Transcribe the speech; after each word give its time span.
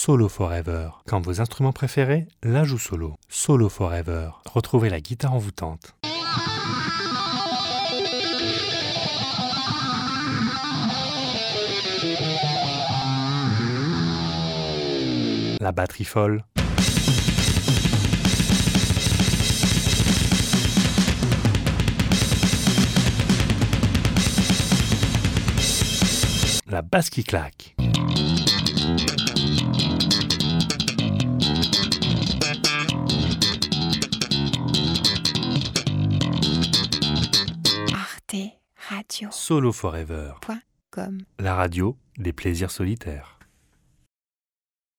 Solo 0.00 0.28
Forever. 0.28 0.90
Quand 1.08 1.20
vos 1.20 1.40
instruments 1.40 1.72
préférés 1.72 2.28
la 2.44 2.62
jouent 2.62 2.78
solo. 2.78 3.16
Solo 3.28 3.68
Forever. 3.68 4.30
Retrouvez 4.46 4.90
la 4.90 5.00
guitare 5.00 5.34
envoûtante. 5.34 5.96
La 15.58 15.72
batterie 15.72 16.04
folle. 16.04 16.44
La 26.68 26.82
basse 26.82 27.10
qui 27.10 27.24
claque. 27.24 27.74
Radio. 38.88 39.28
Solo 39.30 39.70
Forever. 39.72 40.32
Point 40.40 40.62
com. 40.90 41.18
La 41.38 41.54
radio 41.54 41.96
des 42.16 42.32
plaisirs 42.32 42.70
solitaires. 42.70 43.37